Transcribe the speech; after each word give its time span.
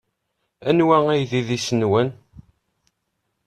Anwa 0.69 0.97
ay 1.09 1.21
d 1.29 1.31
idis-nwen? 1.39 2.09